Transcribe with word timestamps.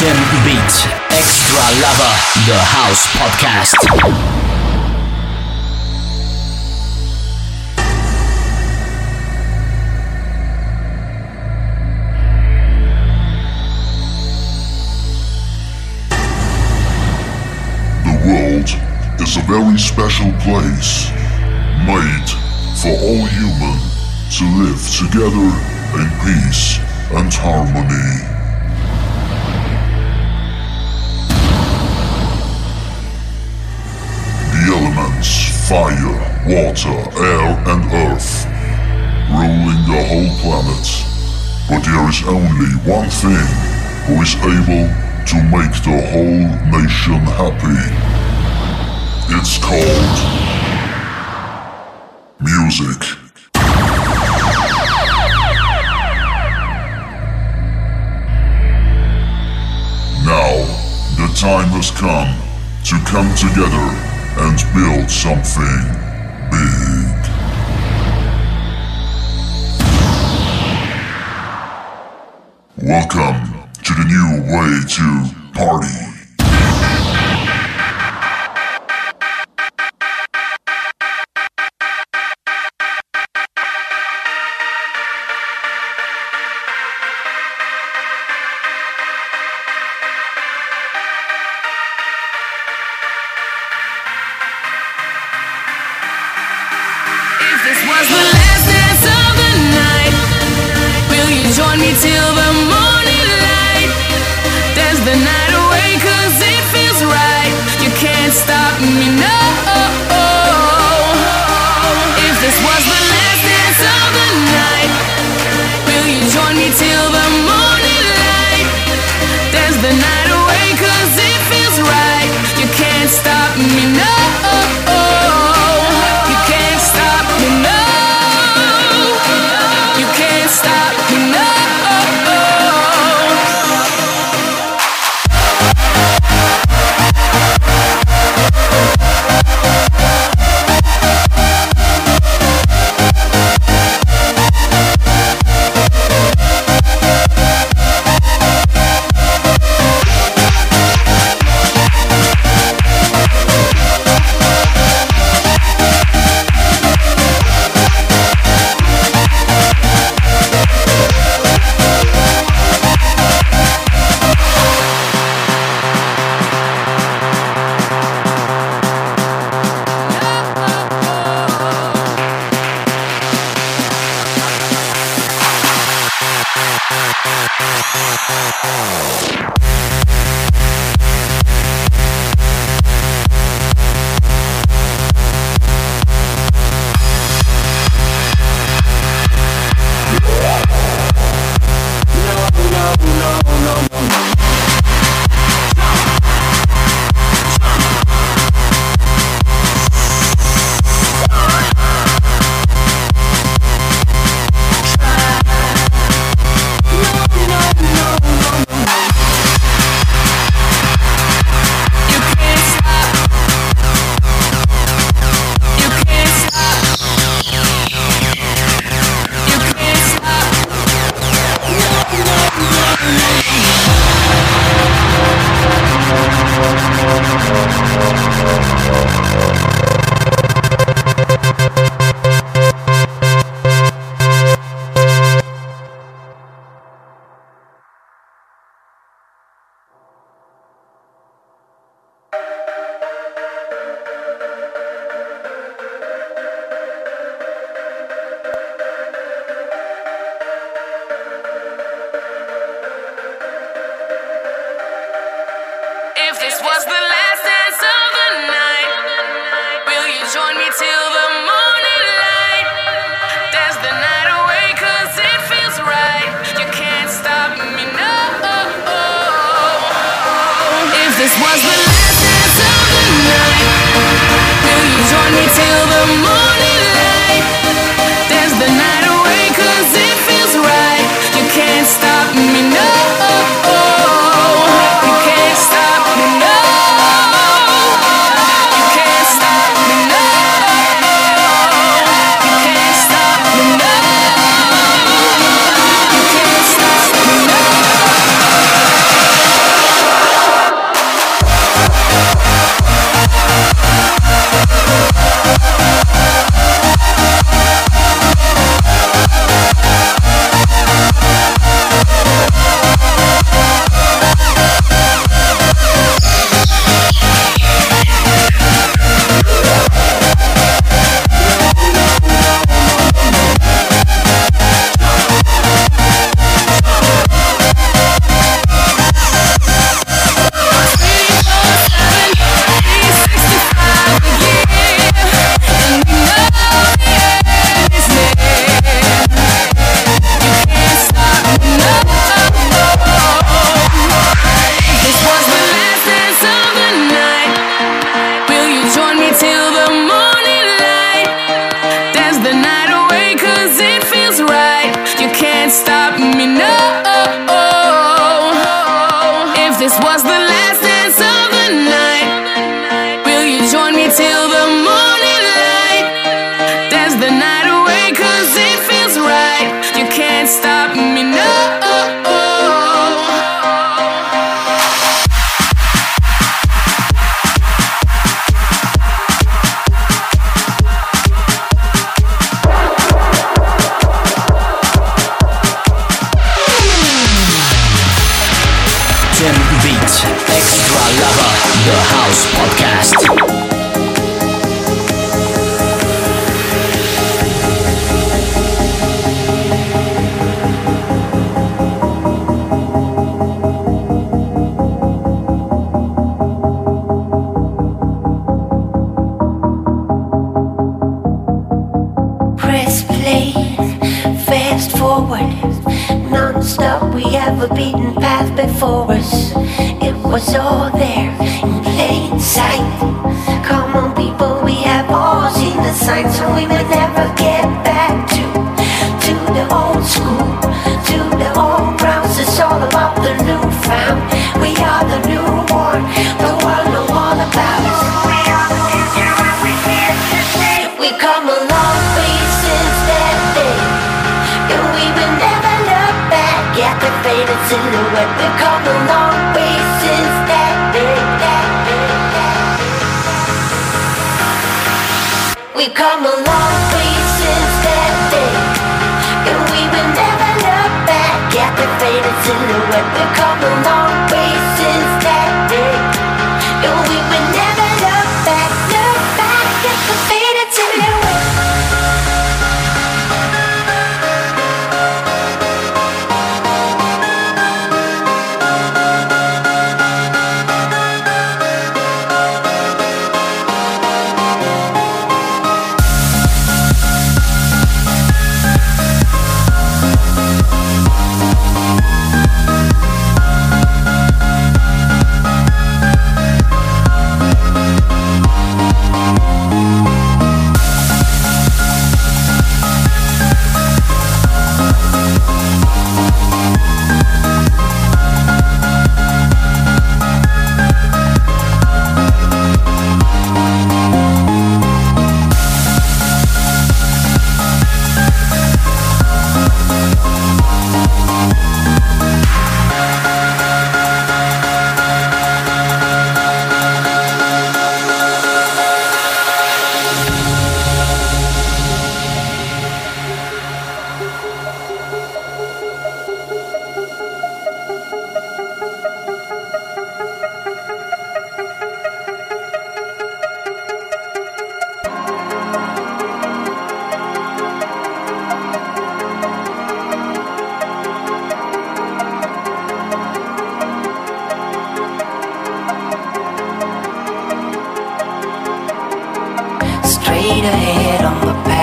Tim 0.00 0.16
Beat, 0.46 0.88
Extra 1.10 1.60
Lover, 1.82 2.14
The 2.46 2.56
House 2.56 3.06
Podcast. 3.18 3.76
The 18.04 18.16
world 18.26 18.70
is 19.20 19.36
a 19.36 19.42
very 19.42 19.76
special 19.76 20.32
place, 20.40 21.10
made 21.84 22.30
for 22.80 22.96
all 23.04 23.26
human 23.26 23.78
to 24.32 24.44
live 24.64 24.80
together 24.96 25.50
in 26.00 26.08
peace 26.24 26.78
and 27.12 27.30
harmony. 27.34 28.29
Elements, 35.20 35.68
fire, 35.68 36.18
water, 36.46 36.98
air 37.20 37.50
and 37.68 37.84
earth, 37.92 38.46
ruling 39.30 39.82
the 39.86 40.00
whole 40.08 40.32
planet. 40.40 40.88
But 41.68 41.84
there 41.84 42.08
is 42.08 42.22
only 42.26 42.72
one 42.88 43.10
thing 43.10 43.46
who 44.06 44.22
is 44.22 44.34
able 44.36 44.88
to 45.26 45.36
make 45.44 45.74
the 45.84 45.98
whole 46.10 46.48
nation 46.72 47.20
happy. 47.36 47.80
It's 49.32 49.58
called 49.58 50.16
music. 52.40 53.16
Now, 60.24 60.64
the 61.16 61.32
time 61.34 61.68
has 61.76 61.90
come 61.90 62.34
to 62.84 63.10
come 63.10 63.34
together 63.36 64.09
and 64.42 64.58
build 64.74 65.10
something 65.10 65.84
big. 66.50 67.16
Welcome 72.82 73.68
to 73.84 73.92
the 73.92 74.04
new 74.08 74.40
way 74.56 74.80
to 74.88 75.52
party. 75.52 76.19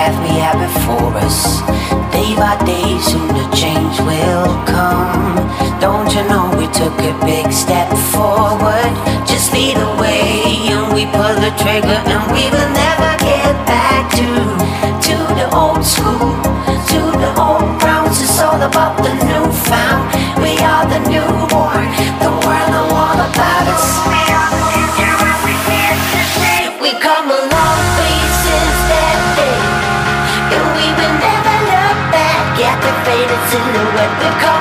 path 0.08 0.22
we 0.22 0.38
have 0.40 0.58
before 0.58 1.12
us. 1.26 1.60
Day 2.12 2.34
by 2.36 2.56
day, 2.64 2.98
soon 3.00 3.28
the 3.28 3.46
change 3.54 3.96
will 4.00 4.48
come. 4.64 5.36
Don't 5.80 6.08
you 6.14 6.22
know 6.28 6.54
we 6.56 6.66
took 6.72 6.96
a 7.00 7.12
big 7.24 7.52
step 7.52 7.88
forward? 8.12 8.92
Just 9.26 9.52
lead 9.52 9.76
the 9.76 9.90
way, 10.00 10.68
and 10.72 10.92
we 10.94 11.04
pull 11.06 11.34
the 11.44 11.52
trigger, 11.62 12.00
and 12.12 12.22
we 12.32 12.44
will 12.50 12.70
never 12.84 13.12
get 13.24 13.54
back 13.66 14.10
to. 14.16 14.57
let 33.98 34.20
the 34.20 34.30
car 34.38 34.57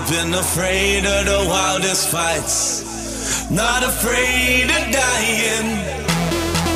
I've 0.00 0.08
been 0.10 0.32
afraid 0.32 1.04
of 1.04 1.26
the 1.26 1.44
wildest 1.48 2.08
fights, 2.08 3.50
not 3.50 3.82
afraid 3.82 4.70
of 4.70 4.84
dying. 4.94 5.68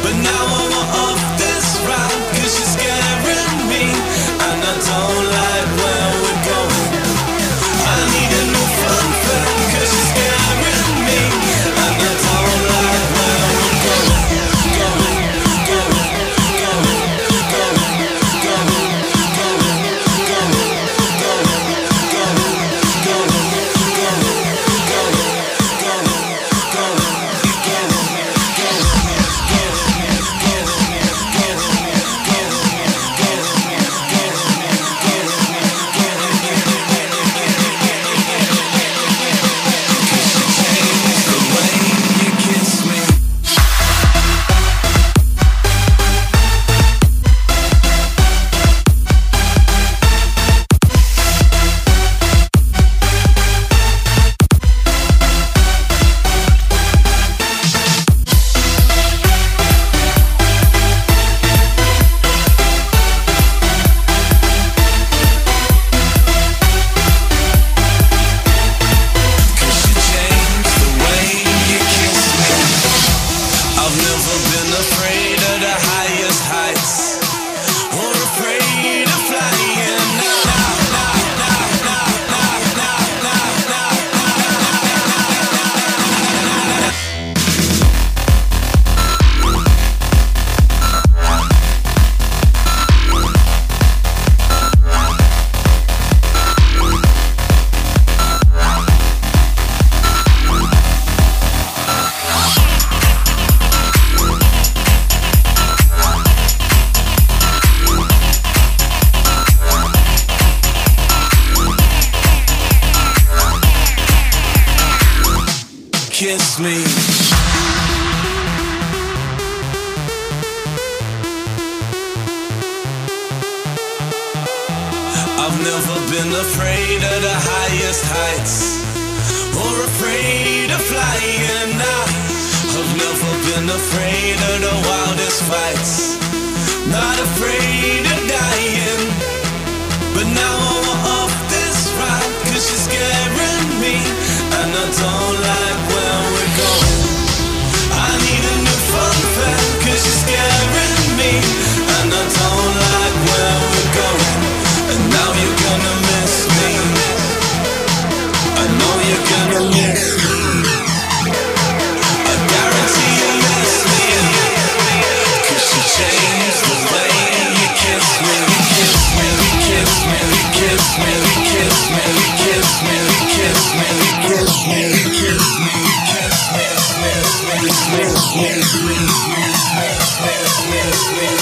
But 0.03 0.15
now 0.27 0.45
I'm 0.61 0.75
off 1.07 1.23
this 1.39 1.67
route, 1.87 2.23
cause 2.35 2.53
you're 2.59 2.73
scaring 2.75 3.61
me, 3.71 3.85
and 4.43 4.59
I 4.59 4.75
don't 4.91 5.27
like 5.39 5.71
where 5.79 6.11
we 6.25 6.32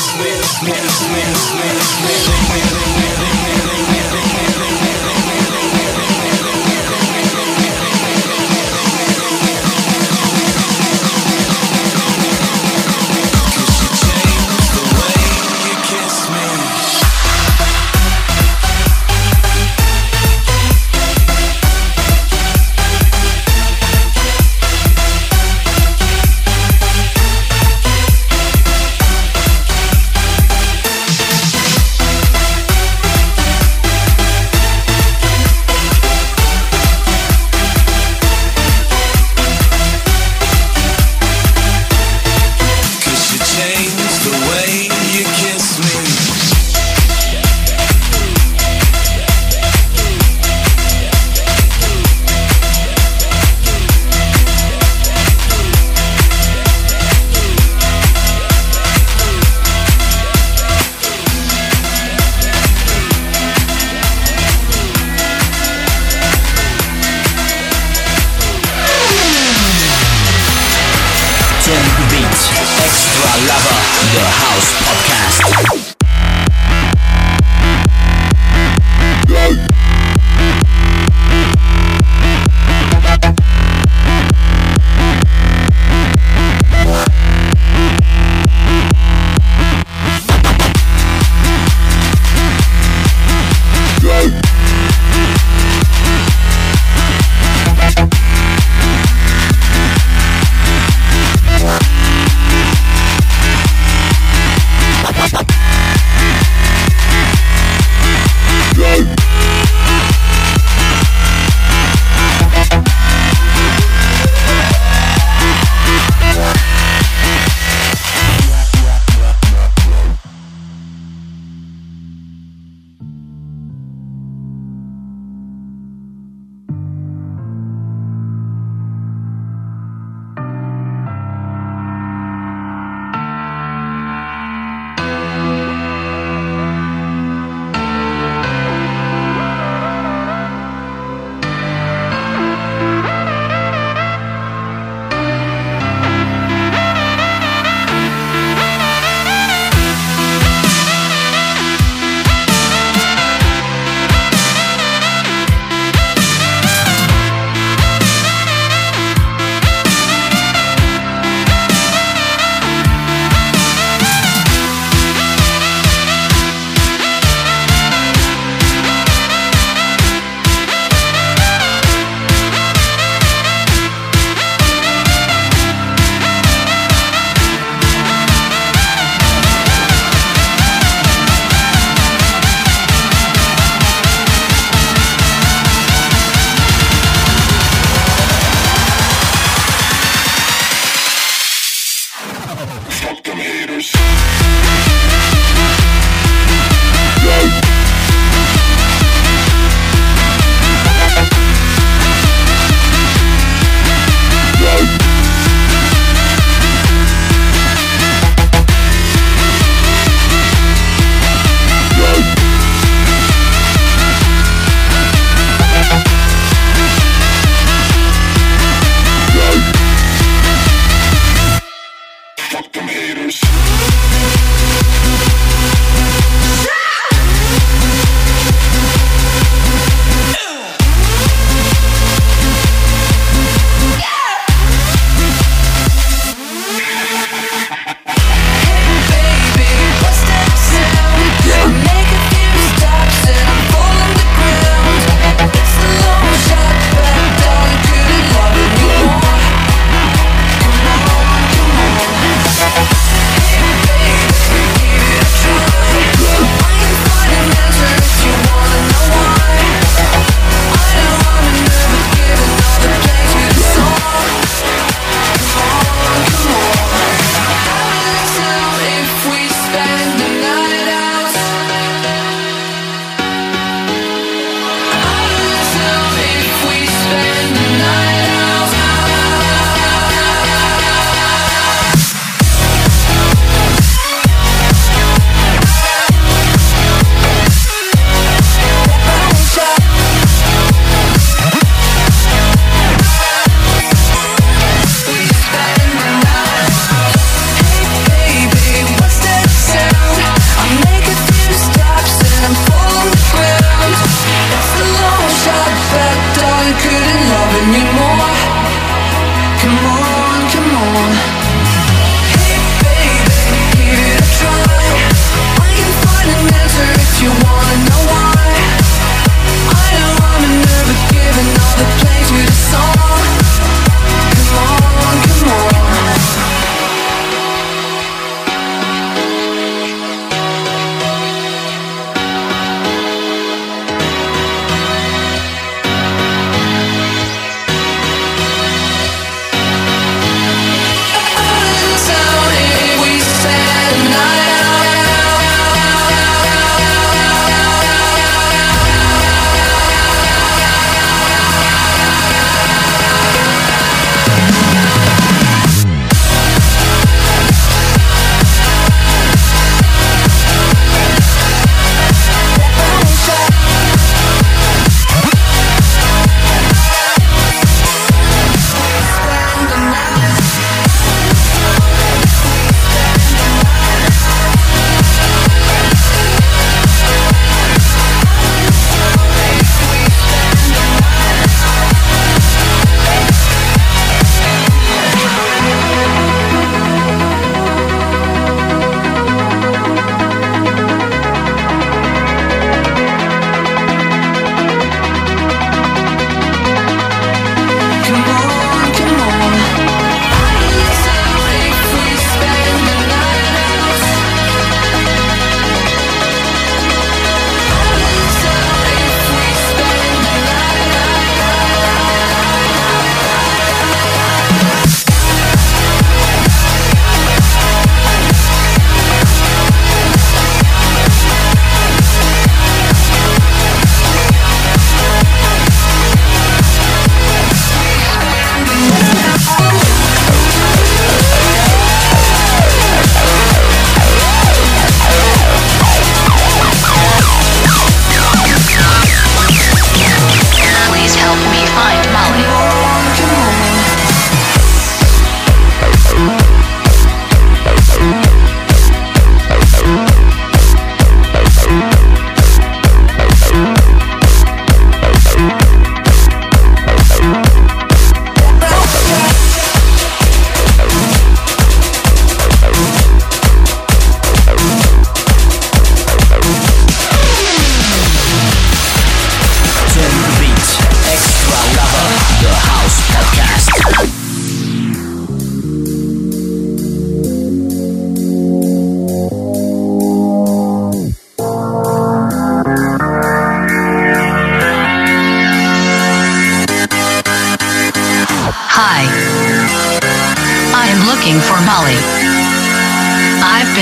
swim 0.00 0.42
swim 0.42 0.84
swim 1.00 1.30
swim 1.34 1.76
swim 1.92 2.20
swim 2.46 2.68
swim 2.68 3.16
swim. 3.24 3.39